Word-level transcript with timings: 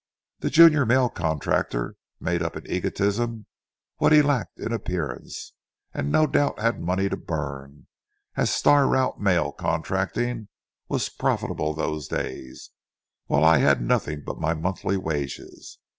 The 0.39 0.49
junior 0.49 0.83
mail 0.83 1.09
contractor 1.09 1.95
made 2.19 2.41
up 2.41 2.55
in 2.55 2.65
egotism 2.67 3.45
what 3.97 4.11
he 4.11 4.23
lacked 4.23 4.59
in 4.59 4.73
appearance, 4.73 5.53
and 5.93 6.11
no 6.11 6.25
doubt 6.25 6.57
had 6.57 6.81
money 6.81 7.07
to 7.07 7.15
burn, 7.15 7.85
as 8.35 8.51
star 8.51 8.87
route 8.87 9.21
mail 9.21 9.51
contracting 9.51 10.47
was 10.87 11.07
profitable 11.09 11.75
those 11.75 12.07
days, 12.07 12.71
while 13.27 13.43
I 13.43 13.59
had 13.59 13.79
nothing 13.79 14.23
but 14.25 14.39
my 14.41 14.55
monthly 14.55 14.97
wages. 14.97 15.77